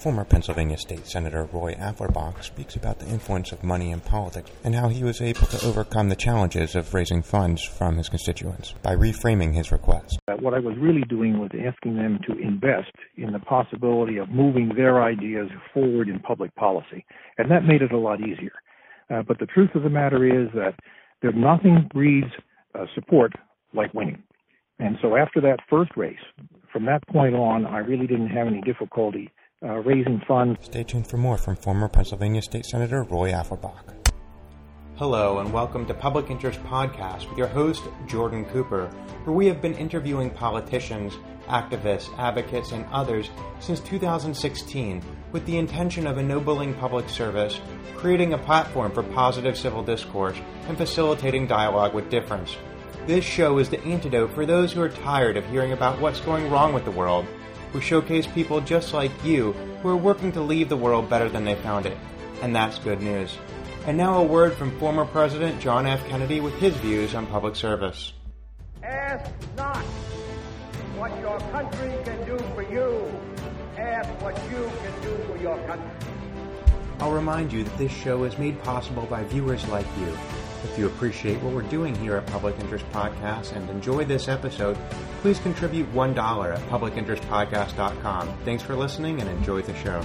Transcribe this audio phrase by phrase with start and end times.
[0.00, 4.74] Former Pennsylvania State Senator Roy Afflerbach speaks about the influence of money in politics and
[4.74, 8.96] how he was able to overcome the challenges of raising funds from his constituents by
[8.96, 10.18] reframing his request.
[10.40, 14.72] What I was really doing was asking them to invest in the possibility of moving
[14.74, 17.04] their ideas forward in public policy,
[17.36, 18.54] and that made it a lot easier.
[19.10, 20.76] Uh, but the truth of the matter is that
[21.20, 22.32] there nothing breeds
[22.74, 23.32] uh, support
[23.74, 24.22] like winning.
[24.78, 26.24] And so after that first race,
[26.72, 29.30] from that point on, I really didn't have any difficulty
[29.62, 30.58] uh, raising funds.
[30.62, 33.94] Stay tuned for more from former Pennsylvania State Senator Roy Afflerbach.
[34.96, 38.86] Hello, and welcome to Public Interest Podcast with your host, Jordan Cooper,
[39.24, 41.14] where we have been interviewing politicians,
[41.46, 45.02] activists, advocates, and others since 2016
[45.32, 47.60] with the intention of ennobling public service,
[47.96, 50.38] creating a platform for positive civil discourse,
[50.68, 52.56] and facilitating dialogue with difference.
[53.06, 56.50] This show is the antidote for those who are tired of hearing about what's going
[56.50, 57.26] wrong with the world.
[57.72, 59.52] We showcase people just like you
[59.82, 61.96] who are working to leave the world better than they found it.
[62.42, 63.38] And that's good news.
[63.86, 66.06] And now a word from former President John F.
[66.08, 68.12] Kennedy with his views on public service.
[68.82, 69.84] Ask not
[70.96, 73.10] what your country can do for you.
[73.78, 75.90] Ask what you can do for your country.
[76.98, 80.18] I'll remind you that this show is made possible by viewers like you.
[80.64, 84.76] If you appreciate what we're doing here at Public Interest Podcast and enjoy this episode,
[85.22, 88.38] please contribute $1 at publicinterestpodcast.com.
[88.44, 90.02] Thanks for listening and enjoy the show.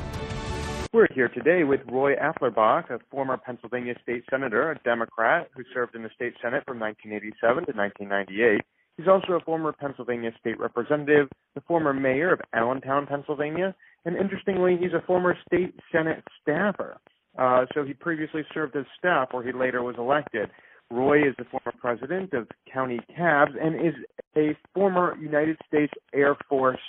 [0.93, 5.93] We're here today with Roy Afflerbach, a former Pennsylvania state senator, a Democrat who served
[5.93, 8.61] in the state Senate from 1987 to 1998.
[8.97, 14.77] He's also a former Pennsylvania state representative, the former mayor of Allentown, Pennsylvania, and interestingly,
[14.79, 16.97] he's a former state Senate staffer.
[17.37, 20.49] Uh, so he previously served as staff where he later was elected.
[20.91, 23.95] Roy is the former president of County Cabs and is
[24.37, 26.79] a former United States Air Force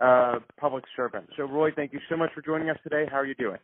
[0.00, 1.28] uh, public servant.
[1.36, 3.06] So, Roy, thank you so much for joining us today.
[3.10, 3.58] How are you doing?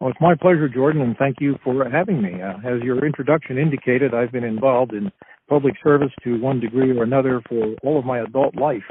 [0.00, 2.40] Well, it's my pleasure, Jordan, and thank you for having me.
[2.40, 5.10] Uh, as your introduction indicated, I've been involved in
[5.48, 8.84] public service to one degree or another for all of my adult life.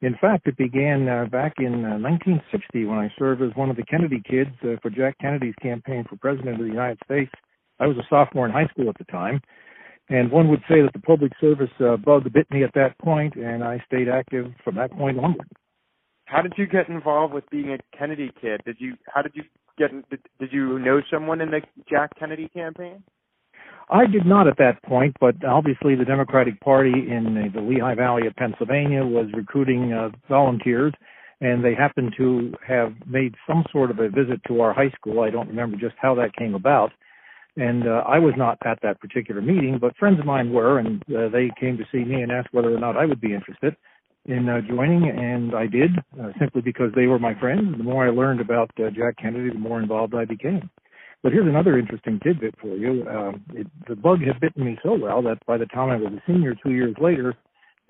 [0.00, 3.76] In fact, it began uh, back in uh, 1960 when I served as one of
[3.76, 7.32] the Kennedy kids uh, for Jack Kennedy's campaign for president of the United States.
[7.80, 9.40] I was a sophomore in high school at the time,
[10.08, 13.34] and one would say that the public service uh, bug bit me at that point,
[13.34, 15.48] and I stayed active from that point onward.
[16.26, 18.60] How did you get involved with being a Kennedy kid?
[18.64, 18.94] Did you?
[19.12, 19.44] How did you
[19.78, 19.90] get?
[20.10, 23.02] Did, did you know someone in the Jack Kennedy campaign?
[23.90, 28.26] I did not at that point, but obviously the Democratic Party in the Lehigh Valley
[28.26, 30.92] of Pennsylvania was recruiting uh, volunteers,
[31.40, 35.20] and they happened to have made some sort of a visit to our high school.
[35.20, 36.92] I don't remember just how that came about.
[37.56, 41.02] And uh, I was not at that particular meeting, but friends of mine were, and
[41.04, 43.74] uh, they came to see me and asked whether or not I would be interested
[44.26, 47.76] in uh, joining, and I did, uh, simply because they were my friends.
[47.76, 50.70] The more I learned about uh, Jack Kennedy, the more involved I became.
[51.22, 53.06] But here's another interesting tidbit for you.
[53.08, 56.12] Um, it, the bug had bitten me so well that by the time I was
[56.12, 57.34] a senior two years later,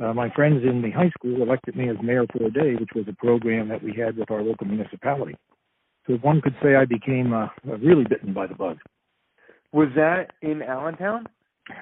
[0.02, 2.90] uh, my friends in the high school elected me as mayor for a day, which
[2.94, 5.36] was a program that we had with our local municipality.
[6.06, 8.78] So one could say I became uh, really bitten by the bug.
[9.72, 11.26] Was that in Allentown?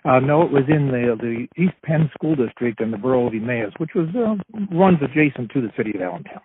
[0.05, 3.35] Uh, no, it was in the the East Penn School District in the borough of
[3.35, 4.35] Emmaus, which was uh,
[4.75, 6.41] runs adjacent to the city of Allentown.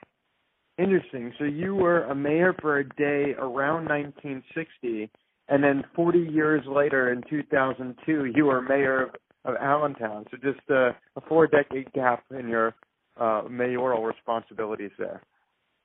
[0.78, 1.34] Interesting.
[1.38, 5.10] So you were a mayor for a day around 1960,
[5.50, 9.10] and then 40 years later, in 2002, you were mayor of,
[9.46, 10.26] of Allentown.
[10.32, 12.74] So just a, a four-decade gap in your
[13.20, 15.22] uh, mayoral responsibilities there.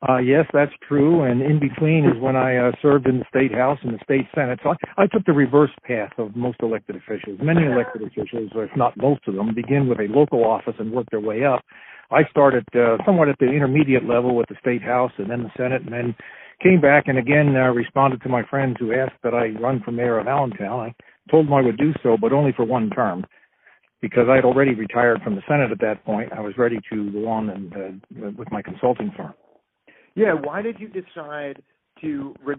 [0.06, 1.22] Uh, yes, that's true.
[1.22, 4.26] And in between is when I uh, served in the state house and the state
[4.34, 4.60] senate.
[4.62, 7.40] So I, I took the reverse path of most elected officials.
[7.42, 11.06] Many elected officials, if not most of them, begin with a local office and work
[11.10, 11.64] their way up.
[12.10, 15.50] I started uh, somewhat at the intermediate level with the state house and then the
[15.56, 16.14] senate, and then
[16.62, 19.92] came back and again uh, responded to my friends who asked that I run for
[19.92, 20.80] mayor of Allentown.
[20.80, 20.94] I
[21.30, 23.24] told them I would do so, but only for one term
[24.00, 26.32] because I had already retired from the Senate at that point.
[26.32, 29.34] I was ready to go on and uh, with my consulting firm.
[30.14, 31.62] Yeah, why did you decide
[32.00, 32.56] to re-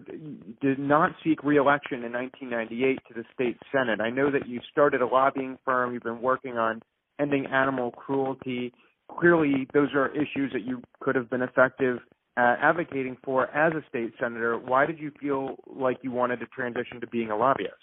[0.60, 4.00] did not seek reelection in 1998 to the state senate?
[4.00, 5.92] I know that you started a lobbying firm.
[5.92, 6.82] You've been working on
[7.20, 8.72] ending animal cruelty.
[9.10, 11.98] Clearly, those are issues that you could have been effective
[12.36, 14.58] at advocating for as a state senator.
[14.58, 17.74] Why did you feel like you wanted to transition to being a lobbyist?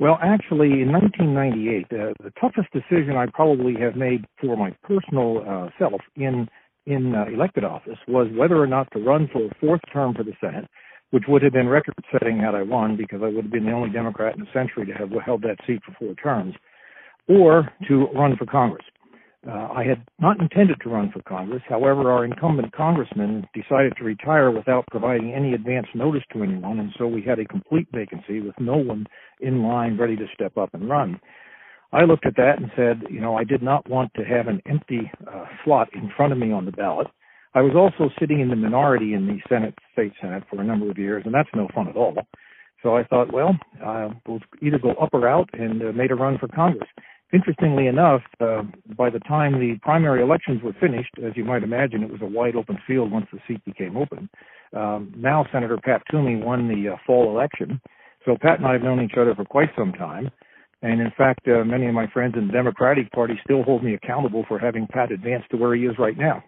[0.00, 5.44] Well, actually, in 1998, uh, the toughest decision I probably have made for my personal
[5.46, 6.48] uh, self in
[6.86, 10.24] in uh, elected office was whether or not to run for a fourth term for
[10.24, 10.66] the Senate,
[11.10, 13.72] which would have been record setting had I won because I would have been the
[13.72, 16.54] only Democrat in a century to have held that seat for four terms,
[17.28, 18.84] or to run for Congress.
[19.46, 21.62] Uh, I had not intended to run for Congress.
[21.68, 26.92] However, our incumbent congressman decided to retire without providing any advance notice to anyone, and
[26.96, 29.06] so we had a complete vacancy with no one
[29.40, 31.20] in line ready to step up and run.
[31.92, 34.62] I looked at that and said, you know, I did not want to have an
[34.66, 37.08] empty uh, slot in front of me on the ballot.
[37.54, 40.90] I was also sitting in the minority in the Senate, state Senate for a number
[40.90, 42.14] of years, and that's no fun at all.
[42.82, 46.14] So I thought, well, uh, we'll either go up or out, and uh, made a
[46.14, 46.88] run for Congress.
[47.32, 48.62] Interestingly enough, uh,
[48.96, 52.26] by the time the primary elections were finished, as you might imagine, it was a
[52.26, 54.28] wide open field once the seat became open.
[54.76, 57.80] Um, now Senator Pat Toomey won the uh, fall election.
[58.26, 60.30] So Pat and I have known each other for quite some time.
[60.82, 63.94] And in fact, uh, many of my friends in the Democratic Party still hold me
[63.94, 66.44] accountable for having Pat advance to where he is right now.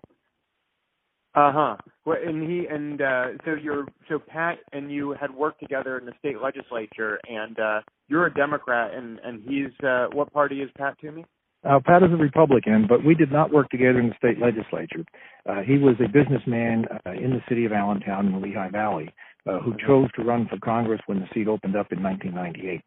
[1.34, 1.76] Uh huh.
[2.04, 6.04] Well, and he and uh, so you're so Pat and you had worked together in
[6.04, 10.70] the state legislature, and uh, you're a Democrat, and and he's uh, what party is
[10.76, 11.24] Pat Toomey?
[11.64, 15.04] Uh, Pat is a Republican, but we did not work together in the state legislature.
[15.48, 19.08] Uh, he was a businessman uh, in the city of Allentown in the Lehigh Valley
[19.46, 22.82] uh, who chose to run for Congress when the seat opened up in 1998.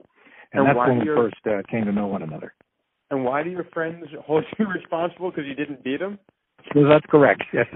[0.53, 2.53] And, and that's when we first uh, came to know one another.
[3.09, 6.19] And why do your friends hold you responsible because you didn't beat them?
[6.75, 7.43] Well, that's correct.
[7.53, 7.67] Yes.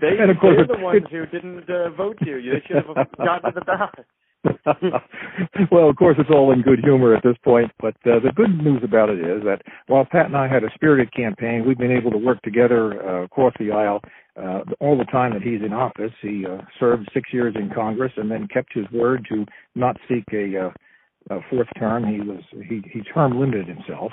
[0.00, 2.40] They, and of course, they're the ones who didn't uh, vote you.
[2.40, 4.06] They should have gotten to the ballot.
[5.70, 7.70] well, of course, it's all in good humor at this point.
[7.80, 10.70] But uh, the good news about it is that while Pat and I had a
[10.74, 14.00] spirited campaign, we've been able to work together uh, across the aisle
[14.36, 16.12] uh, all the time that he's in office.
[16.20, 20.24] He uh, served six years in Congress and then kept his word to not seek
[20.32, 22.04] a, uh, a fourth term.
[22.04, 24.12] He was he he term limited himself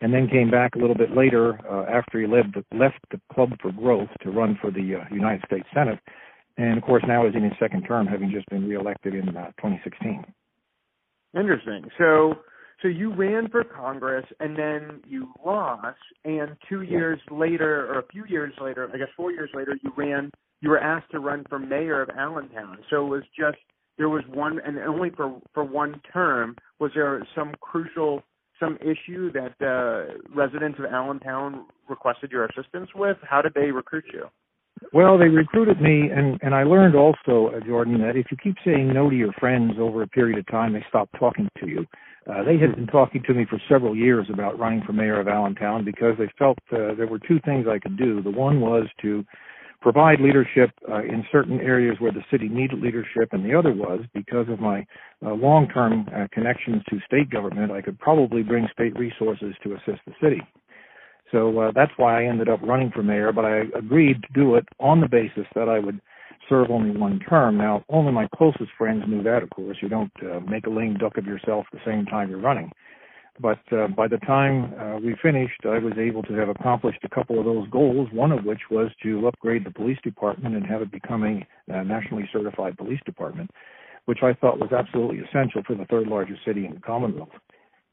[0.00, 3.20] and then came back a little bit later uh, after he left the, left the
[3.32, 5.98] Club for Growth to run for the uh, United States Senate,
[6.58, 9.46] and of course now is in his second term, having just been reelected in uh,
[9.58, 10.24] 2016.
[11.38, 11.84] Interesting.
[11.96, 12.34] So,
[12.82, 18.06] so you ran for Congress, and then you lost, and two years later, or a
[18.12, 20.30] few years later, I guess four years later, you ran.
[20.60, 22.78] You were asked to run for mayor of Allentown.
[22.90, 23.58] So it was just
[23.96, 26.56] there was one, and only for for one term.
[26.80, 28.22] Was there some crucial
[28.58, 33.16] some issue that uh, residents of Allentown requested your assistance with?
[33.22, 34.26] How did they recruit you?
[34.92, 38.56] Well, they recruited me, and and I learned also, uh, Jordan, that if you keep
[38.64, 41.86] saying no to your friends over a period of time, they stop talking to you.
[42.28, 45.28] Uh, they had been talking to me for several years about running for mayor of
[45.28, 48.22] Allentown because they felt uh, there were two things I could do.
[48.22, 49.24] The one was to
[49.80, 54.00] provide leadership uh, in certain areas where the city needed leadership, and the other was
[54.12, 54.84] because of my
[55.24, 60.00] uh, long-term uh, connections to state government, I could probably bring state resources to assist
[60.06, 60.42] the city.
[61.30, 64.54] So uh, that's why I ended up running for mayor, but I agreed to do
[64.56, 66.00] it on the basis that I would
[66.48, 67.58] serve only one term.
[67.58, 69.78] Now, only my closest friends knew that, of course.
[69.82, 72.70] You don't uh, make a lame duck of yourself the same time you're running.
[73.40, 77.08] But uh, by the time uh, we finished, I was able to have accomplished a
[77.08, 80.82] couple of those goals, one of which was to upgrade the police department and have
[80.82, 83.50] it become a uh, nationally certified police department,
[84.06, 87.28] which I thought was absolutely essential for the third largest city in the Commonwealth.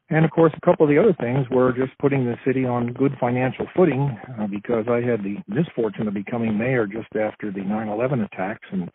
[0.08, 2.92] And of course, a couple of the other things were just putting the city on
[2.92, 7.62] good financial footing uh, because I had the misfortune of becoming mayor just after the
[7.62, 8.66] 9 11 attacks.
[8.70, 8.90] And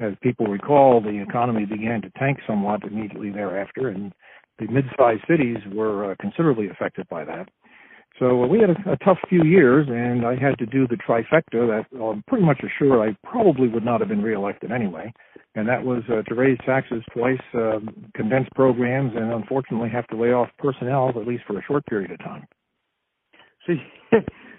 [0.00, 3.88] as people recall, the economy began to tank somewhat immediately thereafter.
[3.88, 4.12] And
[4.58, 7.48] the mid-sized cities were uh, considerably affected by that.
[8.18, 10.96] So uh, we had a, a, tough few years, and I had to do the
[10.96, 15.12] trifecta that well, I'm pretty much assured I probably would not have been reelected anyway.
[15.54, 17.78] And that was uh, to raise taxes twice, uh,
[18.14, 22.10] condense programs, and unfortunately have to lay off personnel at least for a short period
[22.10, 22.46] of time.
[23.66, 23.72] So,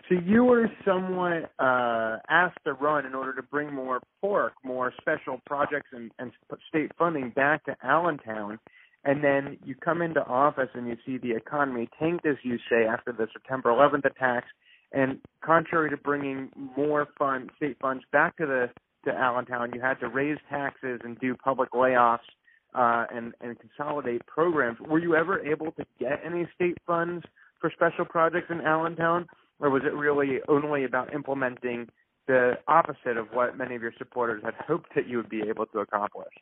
[0.09, 4.91] so you were somewhat uh, asked to run in order to bring more pork, more
[4.99, 6.31] special projects and, and
[6.67, 8.59] state funding back to Allentown
[9.07, 12.85] and then you come into office and you see the economy tanked, as you say,
[12.85, 14.47] after the September 11th attacks.
[14.91, 18.69] And contrary to bringing more fund, state funds back to the
[19.05, 22.27] to Allentown, you had to raise taxes and do public layoffs
[22.75, 24.77] uh, and and consolidate programs.
[24.81, 27.23] Were you ever able to get any state funds
[27.61, 29.25] for special projects in Allentown,
[29.61, 31.87] or was it really only about implementing
[32.27, 35.65] the opposite of what many of your supporters had hoped that you would be able
[35.67, 36.33] to accomplish?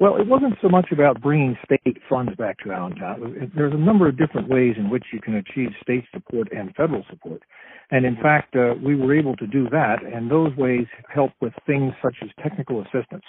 [0.00, 3.50] Well, it wasn't so much about bringing state funds back to Allentown.
[3.56, 7.04] There's a number of different ways in which you can achieve state support and federal
[7.10, 7.42] support.
[7.90, 11.52] And in fact, uh, we were able to do that, and those ways help with
[11.66, 13.24] things such as technical assistance.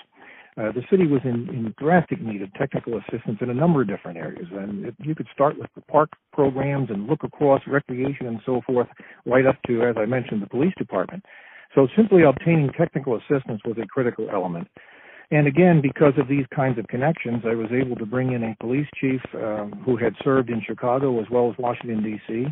[0.58, 3.88] Uh, the city was in, in, drastic need of technical assistance in a number of
[3.88, 4.48] different areas.
[4.52, 8.62] And it, you could start with the park programs and look across recreation and so
[8.68, 8.88] forth,
[9.26, 11.24] right up to, as I mentioned, the police department.
[11.74, 14.68] So simply obtaining technical assistance was a critical element.
[15.32, 18.56] And again, because of these kinds of connections, I was able to bring in a
[18.60, 22.46] police chief um, who had served in Chicago as well as Washington, D.C.,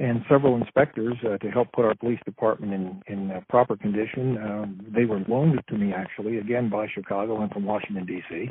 [0.00, 4.36] and several inspectors uh, to help put our police department in in uh, proper condition.
[4.36, 8.50] Uh, they were loaned to me actually, again by Chicago and from Washington D.C.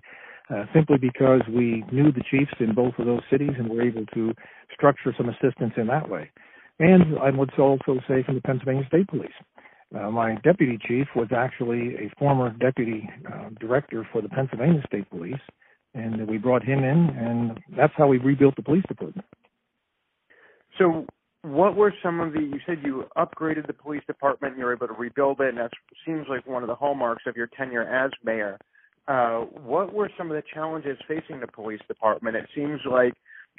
[0.49, 4.05] Uh, simply because we knew the chiefs in both of those cities and were able
[4.13, 4.33] to
[4.73, 6.29] structure some assistance in that way.
[6.79, 9.31] And I would also say from the Pennsylvania State Police.
[9.97, 15.09] Uh, my deputy chief was actually a former deputy uh, director for the Pennsylvania State
[15.09, 15.41] Police,
[15.93, 19.27] and we brought him in, and that's how we rebuilt the police department.
[20.79, 21.05] So,
[21.43, 22.39] what were some of the?
[22.39, 25.57] You said you upgraded the police department, and you were able to rebuild it, and
[25.57, 25.71] that
[26.05, 28.57] seems like one of the hallmarks of your tenure as mayor.
[29.07, 32.35] Uh, what were some of the challenges facing the police department?
[32.35, 33.13] It seems like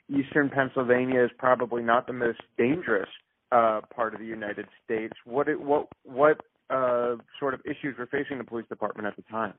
[0.08, 3.08] Eastern Pennsylvania is probably not the most dangerous
[3.54, 5.14] uh, part of the United States.
[5.24, 9.54] What what what uh, sort of issues were facing the police department at the time?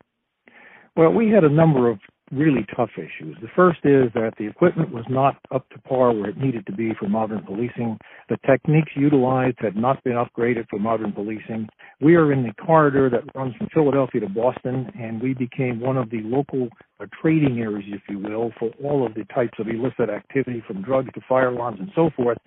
[0.97, 1.99] Well, we had a number of
[2.31, 3.35] really tough issues.
[3.41, 6.71] The first is that the equipment was not up to par where it needed to
[6.71, 7.97] be for modern policing.
[8.29, 11.67] The techniques utilized had not been upgraded for modern policing.
[12.01, 15.97] We are in the corridor that runs from Philadelphia to Boston, and we became one
[15.97, 19.67] of the local uh, trading areas, if you will, for all of the types of
[19.67, 22.37] illicit activity from drugs to firearms and so forth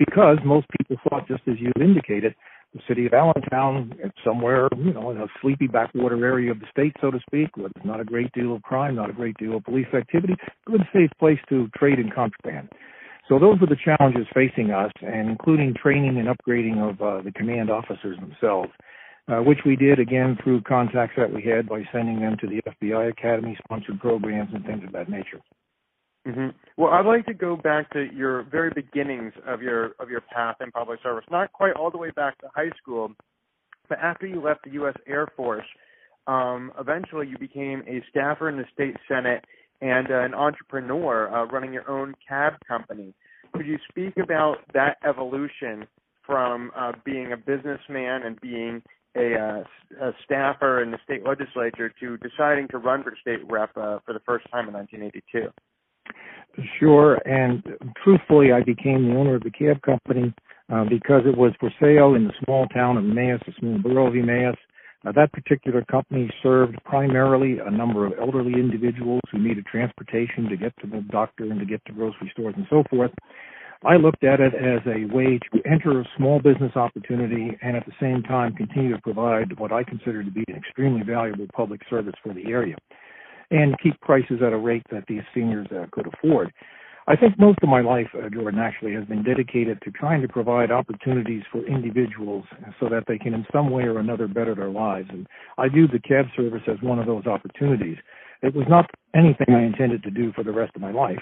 [0.00, 2.34] because most people thought, just as you indicated,
[2.72, 3.92] the city of Allentown,
[4.24, 7.68] somewhere, you know, in a sleepy backwater area of the state, so to speak, where
[7.74, 10.34] there's not a great deal of crime, not a great deal of police activity,
[10.66, 12.70] good safe place to trade in contraband.
[13.28, 17.32] So those were the challenges facing us, and including training and upgrading of uh, the
[17.32, 18.70] command officers themselves,
[19.28, 22.62] uh, which we did again through contacts that we had by sending them to the
[22.70, 25.40] FBI Academy sponsored programs and things of that nature.
[26.26, 26.48] Mm-hmm.
[26.76, 30.56] Well, I'd like to go back to your very beginnings of your of your path
[30.60, 31.24] in public service.
[31.30, 33.12] Not quite all the way back to high school,
[33.88, 34.94] but after you left the U.S.
[35.06, 35.64] Air Force,
[36.26, 39.44] um, eventually you became a staffer in the state senate
[39.80, 43.14] and uh, an entrepreneur uh, running your own cab company.
[43.54, 45.86] Could you speak about that evolution
[46.26, 48.82] from uh, being a businessman and being
[49.16, 53.70] a, uh, a staffer in the state legislature to deciding to run for state rep
[53.76, 55.50] uh, for the first time in 1982?
[56.78, 57.16] Sure.
[57.26, 57.62] And
[58.02, 60.34] truthfully, I became the owner of the cab company
[60.72, 64.08] uh, because it was for sale in the small town of Emmaus, the small borough
[64.08, 64.56] of Emmaus.
[65.02, 70.74] That particular company served primarily a number of elderly individuals who needed transportation to get
[70.80, 73.10] to the doctor and to get to grocery stores and so forth.
[73.82, 77.86] I looked at it as a way to enter a small business opportunity and at
[77.86, 81.80] the same time continue to provide what I consider to be an extremely valuable public
[81.88, 82.76] service for the area
[83.50, 86.52] and keep prices at a rate that these seniors uh, could afford.
[87.06, 90.28] I think most of my life, uh, Jordan, actually has been dedicated to trying to
[90.28, 92.44] provide opportunities for individuals
[92.78, 95.08] so that they can, in some way or another, better their lives.
[95.10, 95.26] And
[95.58, 97.96] I view the cab service as one of those opportunities.
[98.42, 101.18] It was not anything I intended to do for the rest of my life.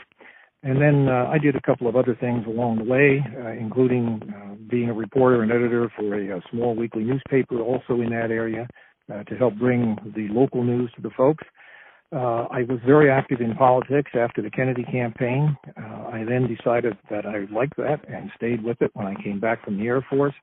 [0.63, 4.21] And then uh, I did a couple of other things along the way, uh, including
[4.29, 8.31] uh, being a reporter and editor for a, a small weekly newspaper also in that
[8.31, 8.67] area
[9.13, 11.45] uh, to help bring the local news to the folks.
[11.45, 11.49] Uh,
[12.17, 15.57] I was very active in politics after the Kennedy campaign.
[15.77, 19.41] Uh, I then decided that I liked that and stayed with it when I came
[19.41, 20.35] back from the Air Force.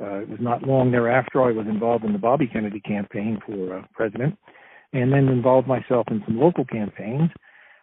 [0.00, 3.78] Uh, it was not long thereafter I was involved in the Bobby Kennedy campaign for
[3.78, 4.36] uh, president,
[4.92, 7.30] and then involved myself in some local campaigns.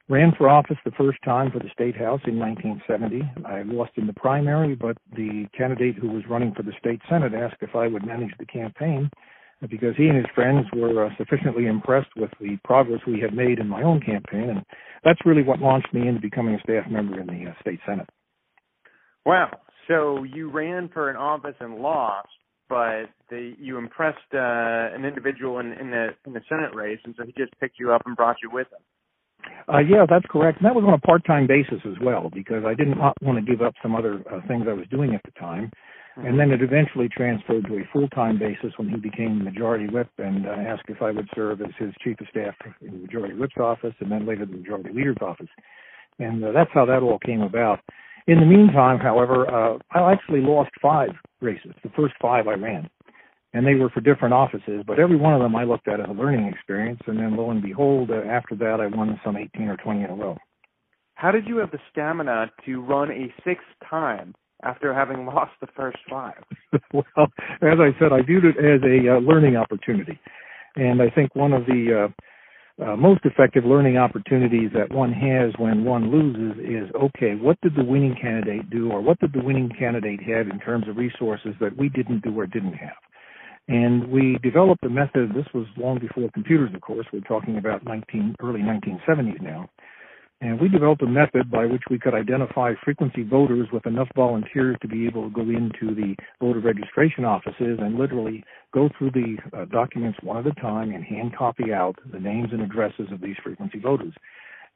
[0.10, 3.24] Ran for office the first time for the state house in 1970.
[3.46, 7.34] I lost in the primary, but the candidate who was running for the state senate
[7.34, 9.10] asked if I would manage the campaign
[9.70, 13.60] because he and his friends were uh, sufficiently impressed with the progress we had made
[13.60, 14.64] in my own campaign, and
[15.04, 18.10] that's really what launched me into becoming a staff member in the uh, state senate.
[19.26, 19.52] Wow!
[19.88, 22.30] So you ran for an office and lost,
[22.70, 27.16] but the, you impressed uh, an individual in, in the in the senate race, and
[27.18, 28.80] so he just picked you up and brought you with him.
[29.68, 30.60] Uh, yeah, that's correct.
[30.60, 33.62] And that was on a part-time basis as well, because I didn't want to give
[33.62, 35.72] up some other uh, things I was doing at the time.
[36.16, 40.46] And then it eventually transferred to a full-time basis when he became majority whip and
[40.46, 43.58] uh, asked if I would serve as his chief of staff in the majority whip's
[43.58, 45.48] office and then later the majority leader's office.
[46.20, 47.80] And uh, that's how that all came about.
[48.28, 51.10] In the meantime, however, uh, I actually lost five
[51.42, 52.90] races, the first five I ran.
[53.56, 56.08] And they were for different offices, but every one of them I looked at as
[56.10, 57.02] a learning experience.
[57.08, 60.10] And then lo and behold, uh, after that, I won some 18 or 20 in
[60.10, 60.38] a row.
[61.16, 65.68] How did you have the stamina to run a sixth time after having lost the
[65.76, 66.44] first five?
[66.94, 67.28] well,
[67.62, 70.20] as I said, I viewed it as a uh, learning opportunity.
[70.76, 72.10] And I think one of the
[72.80, 77.60] uh, uh, most effective learning opportunities that one has when one loses is okay, what
[77.62, 80.98] did the winning candidate do, or what did the winning candidate have in terms of
[80.98, 82.98] resources that we didn't do or didn't have?
[83.68, 87.86] And we developed a method, this was long before computers, of course, we're talking about
[87.86, 89.70] 19, early 1970s now
[90.44, 94.76] And we developed a method by which we could identify frequency voters with enough volunteers
[94.82, 99.38] to be able to go into the voter registration offices and literally go through the
[99.58, 103.22] uh, documents one at a time and hand copy out the names and addresses of
[103.22, 104.14] these frequency voters.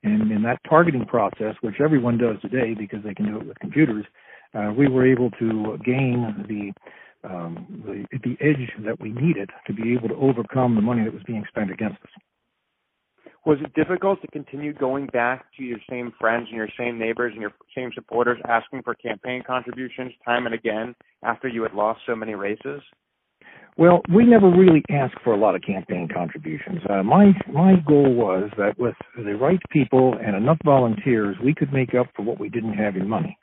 [0.04, 3.60] And in that targeting process, which everyone does today because they can do it with
[3.60, 4.06] computers,
[4.54, 9.74] uh, we were able to gain the, um, the the edge that we needed to
[9.74, 12.22] be able to overcome the money that was being spent against us.
[13.48, 17.32] Was it difficult to continue going back to your same friends and your same neighbors
[17.32, 22.02] and your same supporters asking for campaign contributions time and again after you had lost
[22.06, 22.82] so many races?
[23.78, 26.80] Well, we never really asked for a lot of campaign contributions.
[26.90, 31.72] Uh, my my goal was that with the right people and enough volunteers, we could
[31.72, 33.38] make up for what we didn't have in money.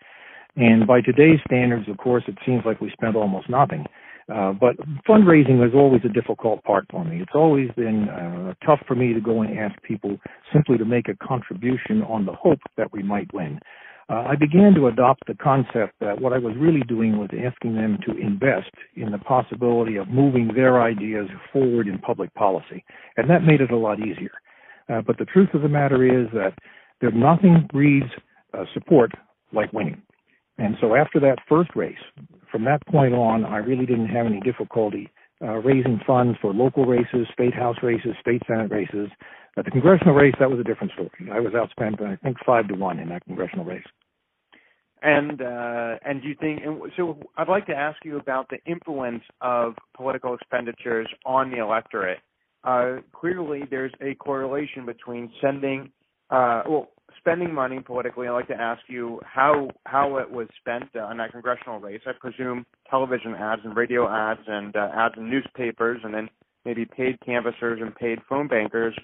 [0.55, 3.87] And by today's standards, of course, it seems like we spent almost nothing.
[4.33, 4.77] Uh, but
[5.07, 7.21] fundraising was always a difficult part for me.
[7.21, 10.17] It's always been uh, tough for me to go and ask people
[10.53, 13.61] simply to make a contribution on the hope that we might win.
[14.09, 17.75] Uh, I began to adopt the concept that what I was really doing was asking
[17.75, 22.85] them to invest in the possibility of moving their ideas forward in public policy.
[23.17, 24.33] And that made it a lot easier.
[24.93, 26.53] Uh, but the truth of the matter is that
[27.01, 28.11] there nothing breeds
[28.53, 29.13] uh, support
[29.53, 30.03] like winning.
[30.59, 31.99] And so after that first race,
[32.51, 35.11] from that point on, I really didn't have any difficulty
[35.43, 39.09] uh, raising funds for local races, state house races, state senate races.
[39.57, 41.31] At the congressional race, that was a different story.
[41.33, 43.85] I was outspent, I think, five to one in that congressional race.
[45.03, 46.63] And uh, and do you think?
[46.65, 51.59] And so, I'd like to ask you about the influence of political expenditures on the
[51.59, 52.21] electorate.
[52.65, 55.91] Uh, clearly, there's a correlation between sending,
[56.31, 56.89] uh, well,
[57.25, 58.29] spending money politically.
[58.29, 62.03] I'd like to ask you how how it was spent on that congressional race.
[62.07, 66.29] I presume television ads and radio ads and uh, ads in newspapers, and then
[66.67, 68.95] maybe paid canvassers and paid phone bankers,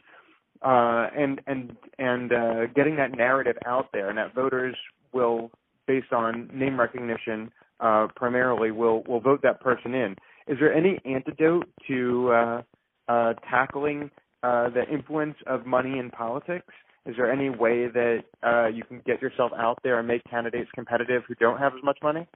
[0.62, 4.76] uh, and and and uh, getting that narrative out there, and that voters
[5.14, 5.50] will,
[5.86, 7.50] based on name recognition,
[7.80, 10.14] uh, primarily will will vote that person in.
[10.46, 12.62] Is there any antidote to uh,
[13.08, 14.10] uh, tackling
[14.42, 16.74] uh, the influence of money in politics?
[17.06, 20.70] Is there any way that uh, you can get yourself out there and make candidates
[20.74, 22.26] competitive who don't have as much money?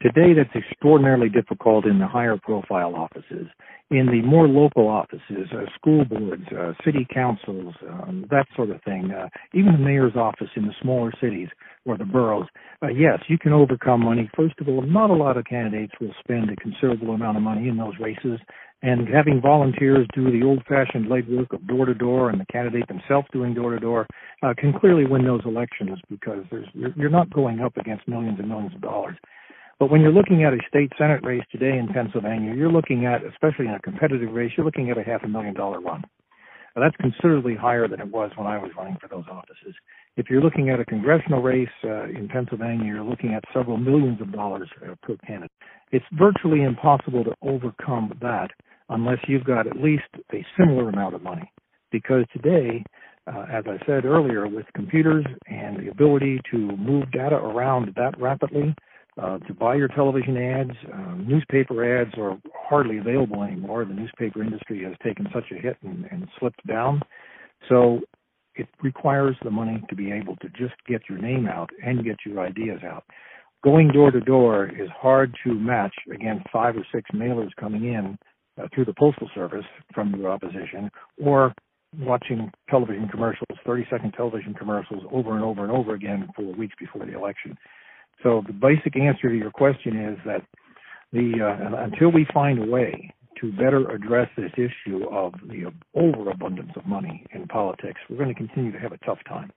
[0.00, 3.48] Today, that's extraordinarily difficult in the higher profile offices.
[3.90, 8.80] In the more local offices, uh, school boards, uh, city councils, um, that sort of
[8.84, 11.48] thing, uh, even the mayor's office in the smaller cities
[11.84, 12.46] or the boroughs,
[12.82, 14.30] uh, yes, you can overcome money.
[14.36, 17.68] First of all, not a lot of candidates will spend a considerable amount of money
[17.68, 18.38] in those races.
[18.80, 22.86] And having volunteers do the old fashioned legwork of door to door and the candidate
[22.86, 24.06] themselves doing door to door
[24.58, 28.74] can clearly win those elections because you're, you're not going up against millions and millions
[28.74, 29.16] of dollars.
[29.80, 33.24] But when you're looking at a state senate race today in Pennsylvania, you're looking at,
[33.24, 36.02] especially in a competitive race, you're looking at a half a million dollar run.
[36.74, 39.74] Now, that's considerably higher than it was when I was running for those offices.
[40.16, 44.20] If you're looking at a congressional race uh, in Pennsylvania, you're looking at several millions
[44.20, 45.50] of dollars uh, per candidate.
[45.92, 48.50] It's virtually impossible to overcome that
[48.88, 51.50] unless you've got at least a similar amount of money.
[51.90, 52.84] Because today,
[53.26, 58.18] uh, as I said earlier, with computers and the ability to move data around that
[58.20, 58.74] rapidly,
[59.20, 60.70] uh, to buy your television ads.
[60.92, 63.84] Uh, newspaper ads are hardly available anymore.
[63.84, 67.02] The newspaper industry has taken such a hit and, and slipped down.
[67.68, 68.00] So
[68.54, 72.16] it requires the money to be able to just get your name out and get
[72.24, 73.04] your ideas out.
[73.64, 78.16] Going door to door is hard to match against five or six mailers coming in
[78.60, 80.90] uh, through the postal service from your opposition
[81.22, 81.54] or
[81.98, 86.74] watching television commercials, 30 second television commercials over and over and over again for weeks
[86.78, 87.56] before the election.
[88.22, 90.42] So the basic answer to your question is that
[91.12, 96.72] the uh, until we find a way to better address this issue of the overabundance
[96.76, 99.50] of money in politics, we're going to continue to have a tough time.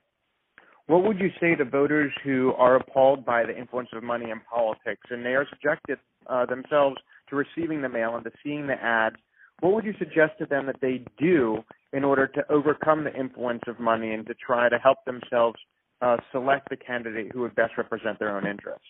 [0.88, 4.42] What would you say to voters who are appalled by the influence of money in
[4.42, 6.98] politics and they are subjected uh, themselves
[7.32, 9.16] to receiving the mail and to seeing the ads?
[9.62, 11.64] What would you suggest to them that they do
[11.94, 15.58] in order to overcome the influence of money and to try to help themselves
[16.02, 18.86] uh, select the candidate who would best represent their own interests.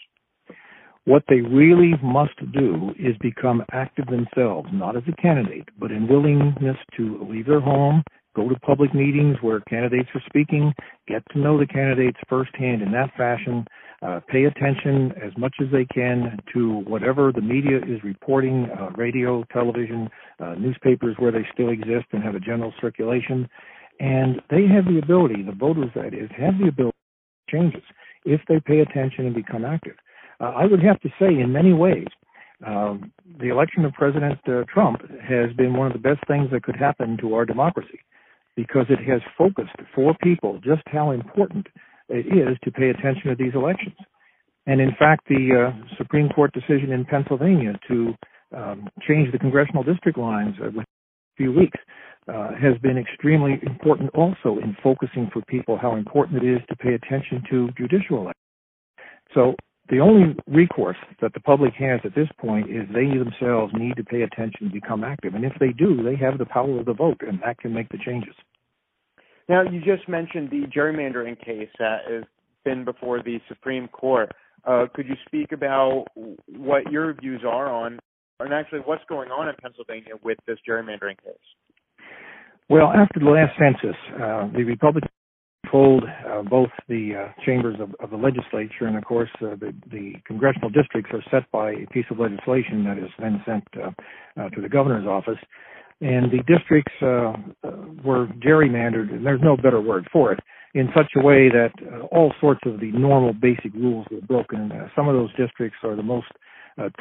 [1.06, 6.08] What they really must do is become active themselves, not as a candidate, but in
[6.08, 8.04] willingness to leave their home,
[8.36, 10.74] go to public meetings where candidates are speaking,
[11.08, 13.65] get to know the candidates firsthand in that fashion,
[14.02, 18.89] uh, pay attention as much as they can to whatever the media is reporting, uh,
[18.96, 23.48] radio, television, uh, newspapers where they still exist and have a general circulation.
[24.00, 27.88] And they have the ability, the voters that is, have the ability to change changes
[28.26, 29.96] if they pay attention and become active.
[30.39, 32.08] Uh, I would have to say, in many ways,
[32.65, 36.63] um, the election of President uh, Trump has been one of the best things that
[36.63, 38.00] could happen to our democracy
[38.56, 41.68] because it has focused for people just how important
[42.10, 43.96] it is to pay attention to these elections.
[44.68, 48.14] And in fact, the uh, Supreme Court decision in Pennsylvania to
[48.56, 51.80] um, change the congressional district lines uh, within a few weeks
[52.28, 56.76] uh, has been extremely important also in focusing for people how important it is to
[56.76, 58.36] pay attention to judicial elections.
[59.34, 59.56] So
[59.92, 64.04] the only recourse that the public has at this point is they themselves need to
[64.04, 65.36] pay attention and become active.
[65.36, 67.90] And if they do, they have the power of the vote, and that can make
[67.90, 68.34] the changes.
[69.50, 72.24] Now, you just mentioned the gerrymandering case that has
[72.64, 74.32] been before the Supreme Court.
[74.66, 76.06] Uh, could you speak about
[76.48, 78.00] what your views are on,
[78.40, 81.36] and actually what's going on in Pennsylvania with this gerrymandering case?
[82.70, 85.12] Well, after the last census, uh, the Republicans
[85.72, 89.56] controlled uh, both the uh, chambers of, the legislature, and of course, uh,
[89.92, 94.62] the, congressional districts are set by a piece of legislation that is then sent to
[94.62, 95.40] the governor's office.
[96.02, 100.40] And the districts were gerrymandered, and there's no better word for it,
[100.74, 101.72] in such a way that
[102.12, 104.72] all sorts of the normal basic rules were broken.
[104.96, 106.28] some of those districts are the most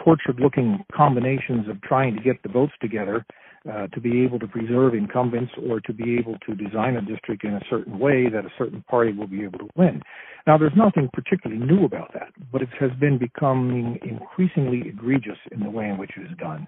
[0.03, 3.25] tortured looking combinations of trying to get the votes together
[3.71, 7.45] uh, to be able to preserve incumbents or to be able to design a district
[7.45, 10.01] in a certain way that a certain party will be able to win.
[10.47, 15.61] Now, there's nothing particularly new about that, but it has been becoming increasingly egregious in
[15.61, 16.67] the way in which it is done.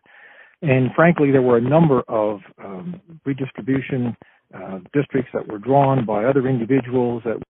[0.60, 4.16] And frankly, there were a number of um, redistribution
[4.54, 7.42] uh, districts that were drawn by other individuals that were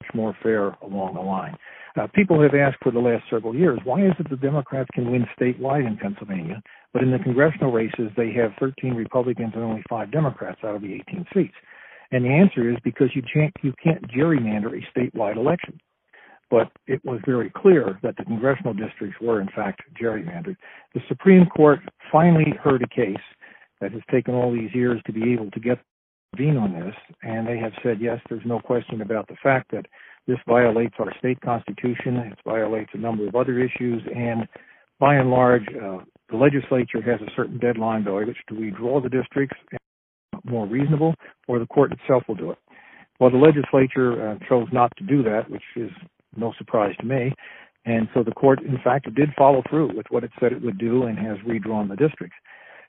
[0.00, 1.54] much more fair along the line.
[1.98, 5.10] Uh, people have asked for the last several years, why is it the Democrats can
[5.10, 9.82] win statewide in Pennsylvania, but in the congressional races they have 13 Republicans and only
[9.88, 11.54] five Democrats out of the 18 seats?
[12.12, 15.80] And the answer is because you can't you can't gerrymander a statewide election.
[16.48, 20.56] But it was very clear that the congressional districts were in fact gerrymandered.
[20.94, 21.80] The Supreme Court
[22.12, 23.16] finally heard a case
[23.80, 25.80] that has taken all these years to be able to get
[26.32, 29.86] intervene on this, and they have said yes, there's no question about the fact that
[30.26, 32.16] this violates our state constitution.
[32.16, 34.48] It violates a number of other issues, and
[34.98, 35.98] by and large, uh,
[36.30, 39.56] the legislature has a certain deadline by which to redraw the districts
[40.44, 41.14] more reasonable,
[41.48, 42.58] or the court itself will do it.
[43.18, 45.90] Well, the legislature uh, chose not to do that, which is
[46.36, 47.32] no surprise to me.
[47.84, 50.78] And so the court, in fact, did follow through with what it said it would
[50.78, 52.36] do and has redrawn the districts.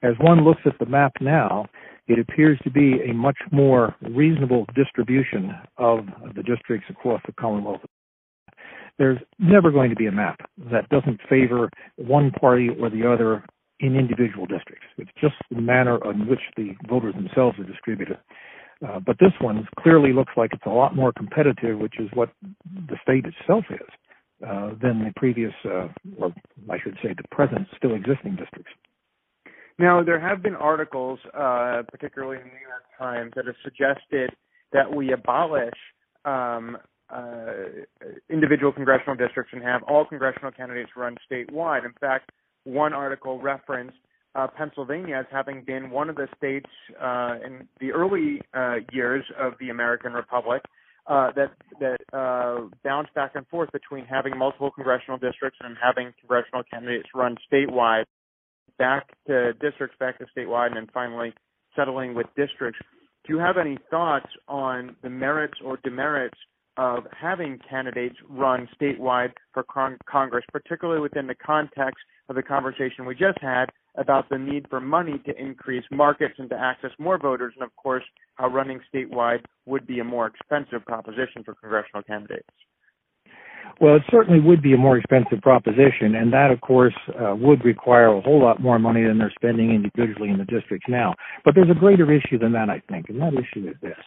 [0.04, 1.68] As one looks at the map now,
[2.08, 7.82] it appears to be a much more reasonable distribution of the districts across the Commonwealth.
[8.98, 10.40] There's never going to be a map
[10.72, 13.44] that doesn't favor one party or the other
[13.80, 14.88] in individual districts.
[14.98, 18.18] It's just the manner in which the voters themselves are distributed.
[18.88, 22.30] Uh, but this one clearly looks like it's a lot more competitive, which is what
[22.42, 23.88] the state itself is,
[24.48, 26.34] uh, than the previous, uh, or
[26.70, 28.72] I should say, the present still existing districts.
[29.80, 34.32] Now, there have been articles, uh, particularly in the New York Times, that have suggested
[34.74, 35.78] that we abolish
[36.26, 36.78] um,
[37.10, 37.54] uh,
[38.30, 41.86] individual congressional districts and have all congressional candidates run statewide.
[41.86, 42.32] In fact,
[42.64, 43.98] one article referenced
[44.36, 46.70] uh, Pennsylvania as having been one of the states
[47.02, 50.64] uh, in the early uh, years of the American Republic
[51.08, 56.14] uh, that that uh, bounced back and forth between having multiple congressional districts and having
[56.20, 58.04] congressional candidates run statewide
[58.78, 61.34] back to districts, back to statewide, and then finally
[61.76, 62.80] settling with districts.
[63.26, 66.38] Do you have any thoughts on the merits or demerits
[66.78, 71.98] of having candidates run statewide for con- Congress, particularly within the context
[72.30, 76.50] of the conversation we just had about the need for money to increase markets and
[76.50, 78.04] to access more voters, and of course,
[78.36, 82.48] how running statewide would be a more expensive proposition for congressional candidates?
[83.80, 87.64] Well, it certainly would be a more expensive proposition, and that, of course, uh, would
[87.64, 91.14] require a whole lot more money than they're spending individually in the districts now.
[91.46, 93.98] But there's a greater issue than that, I think, and that issue is this.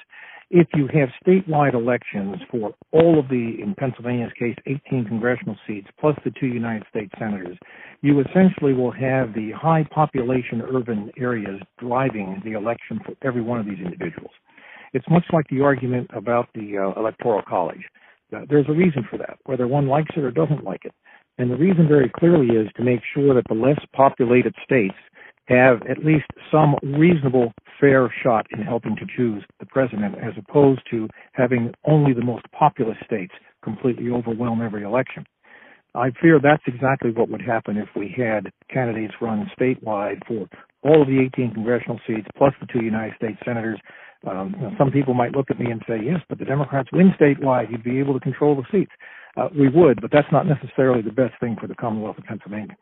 [0.53, 5.87] If you have statewide elections for all of the, in Pennsylvania's case, 18 congressional seats,
[6.01, 7.57] plus the two United States senators,
[8.03, 13.61] you essentially will have the high population urban areas driving the election for every one
[13.61, 14.33] of these individuals.
[14.93, 17.85] It's much like the argument about the uh, Electoral College
[18.35, 20.93] Uh, there's a reason for that, whether one likes it or doesn't like it.
[21.39, 24.95] And the reason very clearly is to make sure that the less populated states
[25.47, 30.81] have at least some reasonable fair shot in helping to choose the president as opposed
[30.91, 35.25] to having only the most populous states completely overwhelm every election.
[35.95, 40.47] I fear that's exactly what would happen if we had candidates run statewide for
[40.83, 43.81] all of the 18 congressional seats plus the two United States senators
[44.27, 46.91] um, you know, some people might look at me and say, yes, but the Democrats
[46.93, 47.71] win statewide.
[47.71, 48.93] You'd be able to control the seats.
[49.37, 52.77] Uh, we would, but that's not necessarily the best thing for the Commonwealth of Pennsylvania.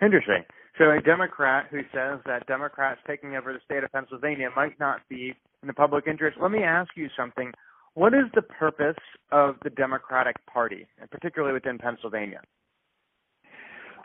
[0.00, 0.44] Interesting.
[0.78, 5.00] So a Democrat who says that Democrats taking over the state of Pennsylvania might not
[5.08, 6.38] be in the public interest.
[6.40, 7.52] Let me ask you something.
[7.94, 12.40] What is the purpose of the Democratic Party, and particularly within Pennsylvania?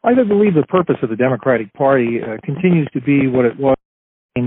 [0.03, 3.75] I believe the purpose of the Democratic Party uh, continues to be what it was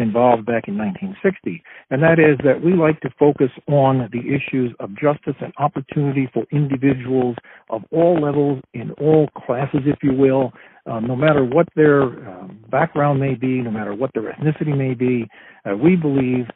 [0.00, 4.74] involved back in 1960, and that is that we like to focus on the issues
[4.80, 7.36] of justice and opportunity for individuals
[7.70, 10.52] of all levels, in all classes, if you will,
[10.86, 14.94] uh, no matter what their uh, background may be, no matter what their ethnicity may
[14.94, 15.28] be.
[15.64, 16.46] Uh, we believe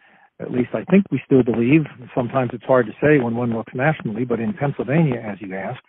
[0.41, 3.73] at least I think we still believe, sometimes it's hard to say when one looks
[3.75, 5.81] nationally, but in Pennsylvania, as you asked,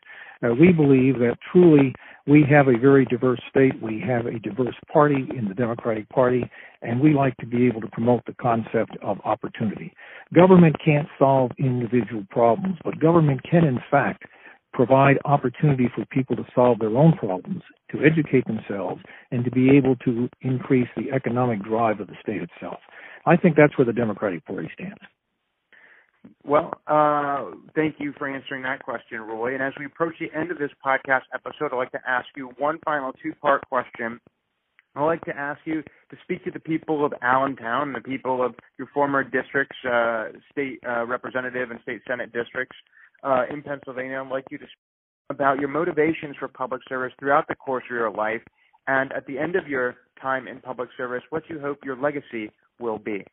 [0.44, 1.94] uh, we believe that truly
[2.28, 3.82] we have a very diverse state.
[3.82, 6.44] We have a diverse party in the Democratic Party,
[6.82, 9.94] and we like to be able to promote the concept of opportunity.
[10.34, 14.24] Government can't solve individual problems, but government can, in fact,
[14.74, 19.76] provide opportunity for people to solve their own problems, to educate themselves, and to be
[19.76, 22.78] able to increase the economic drive of the state itself.
[23.26, 25.00] I think that's where the Democratic Party stands.
[26.44, 29.54] Well, uh, thank you for answering that question, Roy.
[29.54, 32.52] And as we approach the end of this podcast episode, I'd like to ask you
[32.58, 34.20] one final two part question.
[34.96, 38.56] I'd like to ask you to speak to the people of Allentown, the people of
[38.80, 42.76] your former districts, uh, state uh, representative and state senate districts
[43.24, 44.22] uh, in Pennsylvania.
[44.24, 47.96] I'd like you to speak about your motivations for public service throughout the course of
[47.96, 48.42] your life,
[48.88, 52.50] and at the end of your time in public service, what you hope your legacy
[52.80, 53.24] will be.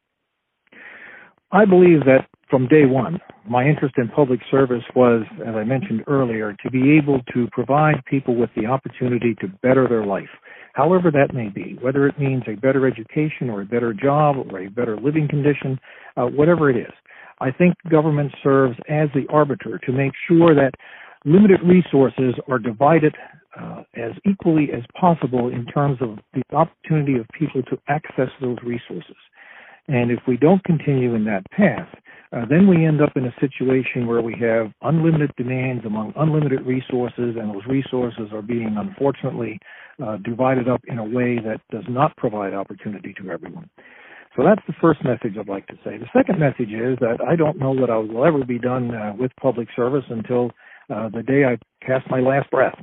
[1.53, 6.03] I believe that from day one, my interest in public service was, as I mentioned
[6.07, 10.29] earlier, to be able to provide people with the opportunity to better their life,
[10.73, 14.61] however that may be, whether it means a better education or a better job or
[14.61, 15.79] a better living condition,
[16.17, 16.93] uh, whatever it is.
[17.41, 20.73] I think government serves as the arbiter to make sure that
[21.25, 23.15] limited resources are divided
[23.61, 28.59] uh, as equally as possible in terms of the opportunity of people to access those
[28.65, 29.17] resources.
[29.89, 31.89] And if we don't continue in that path,
[32.33, 36.67] uh, then we end up in a situation where we have unlimited demands among unlimited
[36.67, 39.59] resources, and those resources are being unfortunately
[40.05, 43.69] uh, divided up in a way that does not provide opportunity to everyone.
[44.37, 45.97] So that's the first message I'd like to say.
[45.97, 49.13] The second message is that I don't know that I will ever be done uh,
[49.17, 50.51] with public service until
[50.93, 52.75] uh, the day I cast my last breath.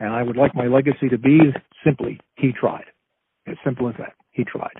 [0.00, 1.38] And I would like my legacy to be
[1.84, 2.84] simply, he tried.
[3.46, 4.14] As simple as that.
[4.32, 4.74] He tried.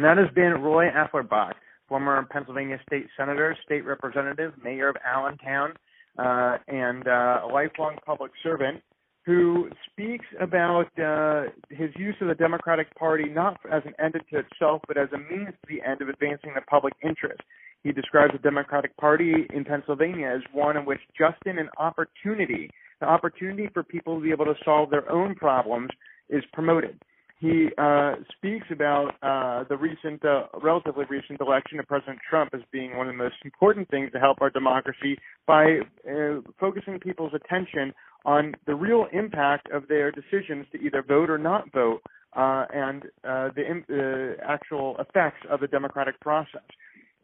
[0.00, 1.52] And that has been Roy Afflerbach,
[1.86, 5.74] former Pennsylvania State Senator, State Representative, Mayor of Allentown,
[6.18, 8.80] uh, and uh, a lifelong public servant
[9.26, 14.38] who speaks about uh, his use of the Democratic Party not as an end to
[14.38, 17.42] itself, but as a means to the end of advancing the public interest.
[17.84, 23.06] He describes the Democratic Party in Pennsylvania as one in which justice and opportunity, the
[23.06, 25.90] opportunity for people to be able to solve their own problems,
[26.30, 26.98] is promoted
[27.40, 32.60] he uh, speaks about uh, the recent, uh, relatively recent election of President Trump as
[32.70, 37.32] being one of the most important things to help our democracy by uh, focusing people's
[37.32, 37.94] attention
[38.26, 42.02] on the real impact of their decisions to either vote or not vote
[42.36, 46.60] uh, and uh, the actual effects of the democratic process.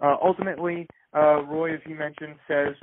[0.02, 2.74] ultimately, Roy, as he mentioned, says